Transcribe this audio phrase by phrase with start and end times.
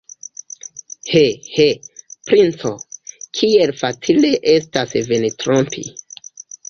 [1.15, 1.27] He,
[1.57, 1.67] he,
[2.29, 2.71] princo,
[3.41, 5.85] kiel facile estas vin trompi!